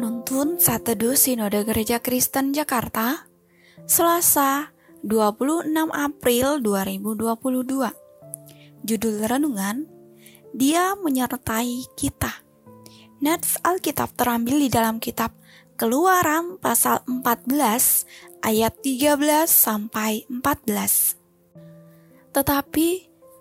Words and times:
Penuntun 0.00 0.56
Saat 0.56 0.88
Teduh 0.88 1.12
Sinode 1.12 1.60
Gereja 1.60 2.00
Kristen 2.00 2.56
Jakarta 2.56 3.28
Selasa 3.84 4.72
26 5.04 5.76
April 5.92 6.64
2022 6.64 8.80
Judul 8.80 9.16
Renungan 9.28 9.84
Dia 10.56 10.96
Menyertai 10.96 11.84
Kita. 12.00 12.32
Nats 13.20 13.60
Alkitab 13.60 14.16
terambil 14.16 14.64
di 14.64 14.72
dalam 14.72 15.04
kitab 15.04 15.36
Keluaran 15.76 16.56
pasal 16.56 17.04
14 17.04 18.40
ayat 18.40 18.72
13 18.80 19.20
sampai 19.52 20.24
14 20.32 22.32
Tetapi 22.32 22.88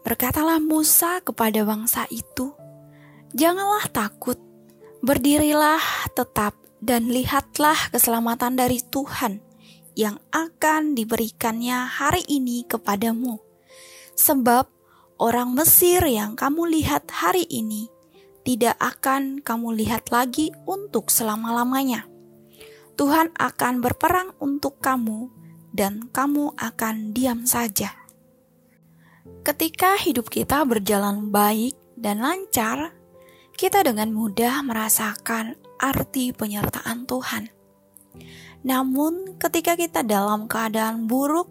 berkatalah 0.04 0.60
Musa 0.60 1.23
kepada 1.23 1.63
bangsa 1.63 2.04
itu 2.12 2.52
Janganlah 3.32 3.88
takut 3.96 4.35
Berdirilah 4.99 5.80
tetap 6.20 6.59
dan 6.84 7.08
lihatlah 7.08 7.80
keselamatan 7.96 8.60
dari 8.60 8.84
Tuhan 8.84 9.40
yang 9.96 10.20
akan 10.36 10.91
diberikannya 10.91 11.88
hari 11.88 12.27
ini 12.27 12.68
kepadamu. 12.68 13.40
Sebab 14.20 14.68
orang 15.16 15.55
Mesir 15.55 16.04
yang 16.04 16.36
kamu 16.36 16.76
lihat 16.76 17.08
hari 17.08 17.48
ini 17.48 17.88
tidak 18.44 18.76
akan 18.84 19.40
kamu 19.40 19.80
lihat 19.80 20.12
lagi 20.12 20.52
untuk 20.68 21.08
selama-lamanya. 21.08 22.04
Tuhan 22.99 23.32
akan 23.40 23.80
berperang 23.80 24.36
untuk 24.43 24.84
kamu 24.84 25.32
dan 25.71 26.12
kamu 26.12 26.52
akan 26.60 27.15
diam 27.15 27.48
saja. 27.48 27.96
Ketika 29.48 29.96
hidup 29.96 30.27
kita 30.27 30.68
berjalan 30.68 31.32
baik 31.32 31.80
dan 31.96 32.20
lancar, 32.20 32.91
kita 33.55 33.88
dengan 33.88 34.12
mudah 34.12 34.60
merasakan 34.68 35.68
arti 35.80 36.35
penyertaan 36.35 37.08
Tuhan. 37.08 37.49
Namun, 38.68 39.40
ketika 39.40 39.80
kita 39.80 40.04
dalam 40.04 40.52
keadaan 40.52 41.08
buruk 41.08 41.48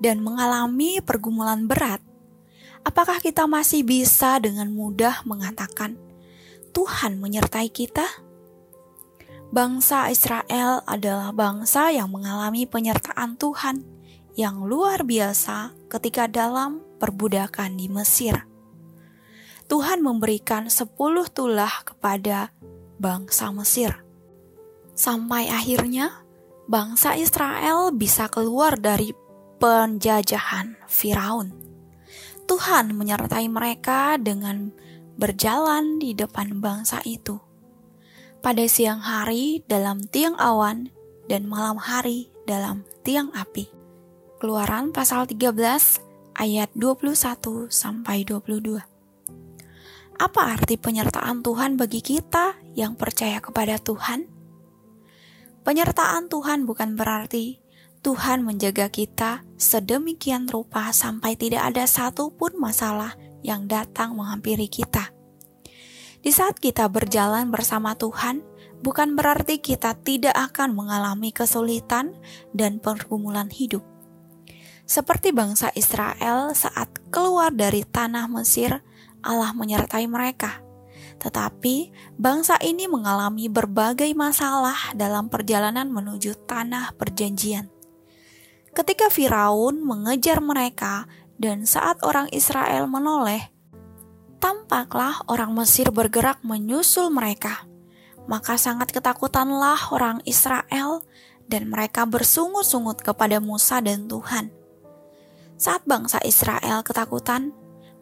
dan 0.00 0.24
mengalami 0.24 1.04
pergumulan 1.04 1.68
berat, 1.68 2.00
apakah 2.82 3.20
kita 3.20 3.44
masih 3.44 3.84
bisa 3.84 4.40
dengan 4.40 4.72
mudah 4.72 5.20
mengatakan 5.28 6.00
Tuhan 6.72 7.20
menyertai 7.20 7.68
kita? 7.68 8.08
Bangsa 9.50 10.08
Israel 10.08 10.80
adalah 10.86 11.34
bangsa 11.34 11.90
yang 11.90 12.08
mengalami 12.08 12.64
penyertaan 12.64 13.34
Tuhan 13.34 13.82
yang 14.38 14.62
luar 14.62 15.02
biasa 15.02 15.74
ketika 15.90 16.30
dalam 16.30 16.80
perbudakan 17.02 17.74
di 17.74 17.90
Mesir. 17.90 18.46
Tuhan 19.66 20.06
memberikan 20.06 20.70
sepuluh 20.70 21.26
tulah 21.26 21.82
kepada 21.82 22.54
bangsa 23.00 23.48
Mesir. 23.50 23.96
Sampai 24.92 25.48
akhirnya 25.48 26.20
bangsa 26.68 27.16
Israel 27.16 27.90
bisa 27.96 28.28
keluar 28.28 28.76
dari 28.76 29.16
penjajahan 29.56 30.76
Firaun. 30.84 31.56
Tuhan 32.44 32.92
menyertai 32.92 33.48
mereka 33.48 34.20
dengan 34.20 34.68
berjalan 35.16 35.96
di 35.96 36.12
depan 36.12 36.60
bangsa 36.60 37.00
itu. 37.08 37.40
Pada 38.40 38.64
siang 38.68 39.00
hari 39.00 39.64
dalam 39.68 40.04
tiang 40.04 40.36
awan 40.36 40.92
dan 41.28 41.44
malam 41.48 41.76
hari 41.76 42.32
dalam 42.48 42.84
tiang 43.04 43.28
api. 43.36 43.68
Keluaran 44.40 44.96
pasal 44.96 45.28
13 45.28 45.54
ayat 46.40 46.72
21 46.72 47.68
sampai 47.68 48.24
22. 48.24 48.99
Apa 50.20 50.52
arti 50.52 50.76
penyertaan 50.76 51.40
Tuhan 51.40 51.80
bagi 51.80 52.04
kita 52.04 52.52
yang 52.76 52.92
percaya 52.92 53.40
kepada 53.40 53.80
Tuhan? 53.80 54.28
Penyertaan 55.64 56.28
Tuhan 56.28 56.68
bukan 56.68 56.92
berarti 56.92 57.56
Tuhan 58.04 58.44
menjaga 58.44 58.92
kita 58.92 59.48
sedemikian 59.56 60.44
rupa 60.44 60.92
sampai 60.92 61.40
tidak 61.40 61.72
ada 61.72 61.88
satupun 61.88 62.52
masalah 62.60 63.16
yang 63.40 63.64
datang 63.64 64.12
menghampiri 64.12 64.68
kita. 64.68 65.08
Di 66.20 66.28
saat 66.36 66.60
kita 66.60 66.84
berjalan 66.92 67.48
bersama 67.48 67.96
Tuhan, 67.96 68.44
bukan 68.84 69.16
berarti 69.16 69.56
kita 69.64 69.96
tidak 70.04 70.36
akan 70.36 70.76
mengalami 70.76 71.32
kesulitan 71.32 72.12
dan 72.52 72.76
pergumulan 72.76 73.48
hidup. 73.48 73.80
Seperti 74.84 75.32
bangsa 75.32 75.72
Israel 75.72 76.52
saat 76.52 76.92
keluar 77.08 77.56
dari 77.56 77.88
tanah 77.88 78.28
Mesir 78.28 78.84
Allah 79.20 79.52
menyertai 79.52 80.04
mereka. 80.08 80.60
Tetapi 81.20 81.92
bangsa 82.16 82.56
ini 82.64 82.88
mengalami 82.88 83.52
berbagai 83.52 84.08
masalah 84.16 84.96
dalam 84.96 85.28
perjalanan 85.28 85.92
menuju 85.92 86.48
tanah 86.48 86.96
perjanjian. 86.96 87.68
Ketika 88.72 89.12
Firaun 89.12 89.84
mengejar 89.84 90.40
mereka 90.40 91.04
dan 91.36 91.68
saat 91.68 92.00
orang 92.06 92.30
Israel 92.32 92.88
menoleh, 92.88 93.52
tampaklah 94.40 95.20
orang 95.28 95.52
Mesir 95.52 95.92
bergerak 95.92 96.40
menyusul 96.40 97.12
mereka. 97.12 97.68
Maka 98.24 98.56
sangat 98.56 98.94
ketakutanlah 98.94 99.92
orang 99.92 100.24
Israel 100.24 101.04
dan 101.50 101.68
mereka 101.68 102.06
bersungut-sungut 102.06 103.02
kepada 103.02 103.42
Musa 103.42 103.82
dan 103.82 104.06
Tuhan. 104.06 104.54
Saat 105.60 105.84
bangsa 105.84 106.22
Israel 106.24 106.80
ketakutan, 106.86 107.52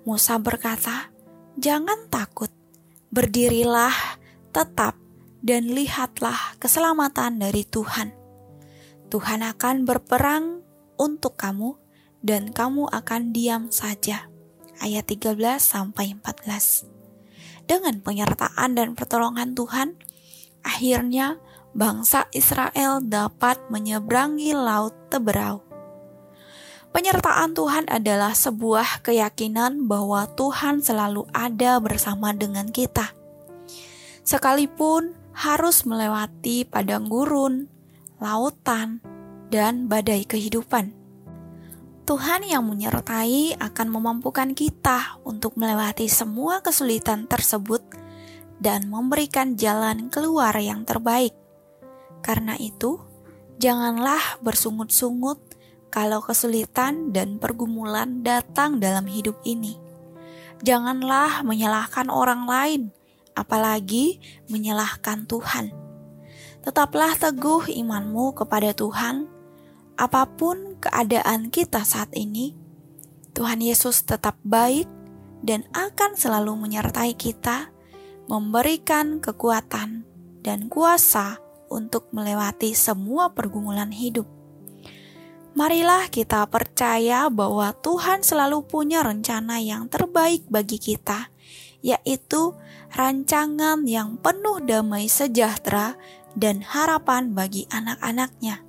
Musa 0.08 0.40
berkata, 0.40 1.12
"Jangan 1.60 2.08
takut, 2.08 2.48
berdirilah 3.12 3.92
tetap 4.56 4.96
dan 5.44 5.68
lihatlah 5.68 6.56
keselamatan 6.56 7.36
dari 7.36 7.68
Tuhan. 7.68 8.16
Tuhan 9.12 9.44
akan 9.44 9.84
berperang 9.84 10.64
untuk 10.96 11.36
kamu 11.36 11.76
dan 12.24 12.56
kamu 12.56 12.88
akan 12.88 13.36
diam 13.36 13.68
saja." 13.68 14.32
Ayat 14.80 15.04
13 15.04 15.60
sampai 15.60 16.16
14. 16.16 16.88
Dengan 17.68 18.00
penyertaan 18.00 18.80
dan 18.80 18.96
pertolongan 18.96 19.52
Tuhan, 19.52 19.92
akhirnya 20.64 21.36
bangsa 21.76 22.32
Israel 22.32 23.04
dapat 23.04 23.60
menyeberangi 23.68 24.56
laut 24.56 24.96
Teberau 25.12 25.67
Penyertaan 26.88 27.52
Tuhan 27.52 27.84
adalah 27.86 28.32
sebuah 28.32 29.04
keyakinan 29.04 29.84
bahwa 29.84 30.24
Tuhan 30.32 30.80
selalu 30.80 31.28
ada 31.36 31.76
bersama 31.78 32.32
dengan 32.32 32.72
kita. 32.72 33.12
Sekalipun 34.24 35.12
harus 35.36 35.84
melewati 35.84 36.64
padang 36.66 37.06
gurun, 37.06 37.68
lautan, 38.18 39.00
dan 39.52 39.88
badai 39.88 40.24
kehidupan. 40.24 40.96
Tuhan 42.08 42.40
yang 42.48 42.64
menyertai 42.64 43.60
akan 43.60 43.88
memampukan 43.92 44.56
kita 44.56 45.20
untuk 45.28 45.60
melewati 45.60 46.08
semua 46.08 46.64
kesulitan 46.64 47.28
tersebut 47.28 47.84
dan 48.58 48.88
memberikan 48.88 49.60
jalan 49.60 50.08
keluar 50.08 50.56
yang 50.56 50.88
terbaik. 50.88 51.36
Karena 52.24 52.56
itu, 52.56 52.96
janganlah 53.60 54.40
bersungut-sungut 54.40 55.47
kalau 55.88 56.20
kesulitan 56.20 57.10
dan 57.12 57.40
pergumulan 57.40 58.20
datang 58.20 58.80
dalam 58.80 59.08
hidup 59.08 59.40
ini. 59.44 59.76
Janganlah 60.60 61.46
menyalahkan 61.46 62.10
orang 62.10 62.44
lain, 62.44 62.82
apalagi 63.32 64.18
menyalahkan 64.50 65.24
Tuhan. 65.24 65.70
Tetaplah 66.62 67.14
teguh 67.14 67.70
imanmu 67.70 68.34
kepada 68.34 68.74
Tuhan, 68.74 69.30
apa 69.98 70.26
pun 70.26 70.78
keadaan 70.78 71.50
kita 71.50 71.82
saat 71.86 72.12
ini. 72.14 72.54
Tuhan 73.34 73.62
Yesus 73.62 74.02
tetap 74.02 74.34
baik 74.42 74.90
dan 75.42 75.66
akan 75.70 76.18
selalu 76.18 76.58
menyertai 76.58 77.14
kita, 77.14 77.70
memberikan 78.26 79.22
kekuatan 79.22 80.02
dan 80.42 80.66
kuasa 80.66 81.38
untuk 81.70 82.10
melewati 82.10 82.74
semua 82.74 83.30
pergumulan 83.30 83.94
hidup. 83.94 84.37
Marilah 85.58 86.06
kita 86.06 86.46
percaya 86.46 87.26
bahwa 87.26 87.74
Tuhan 87.82 88.22
selalu 88.22 88.62
punya 88.62 89.02
rencana 89.02 89.58
yang 89.58 89.90
terbaik 89.90 90.46
bagi 90.46 90.78
kita, 90.78 91.34
yaitu 91.82 92.54
rancangan 92.94 93.82
yang 93.82 94.22
penuh 94.22 94.62
damai 94.62 95.10
sejahtera 95.10 95.98
dan 96.38 96.62
harapan 96.62 97.34
bagi 97.34 97.66
anak-anaknya. 97.74 98.62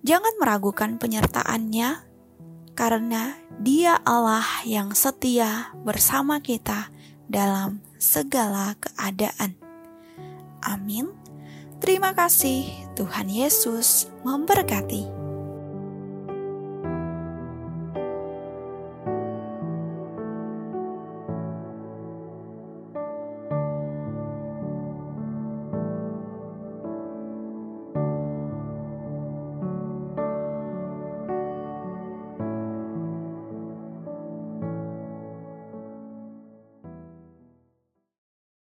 Jangan 0.00 0.32
meragukan 0.40 0.96
penyertaannya, 0.96 2.08
karena 2.72 3.36
Dia 3.60 4.00
Allah 4.00 4.64
yang 4.64 4.96
setia 4.96 5.76
bersama 5.84 6.40
kita 6.40 6.88
dalam 7.28 7.84
segala 8.00 8.80
keadaan. 8.80 9.60
Amin. 10.64 11.12
Terima 11.84 12.16
kasih, 12.16 12.64
Tuhan 12.96 13.28
Yesus 13.28 14.08
memberkati. 14.24 15.19